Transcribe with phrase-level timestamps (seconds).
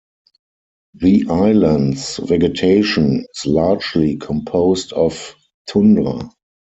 [0.95, 5.35] The island's vegetation is largely composed of
[5.69, 6.27] tundra.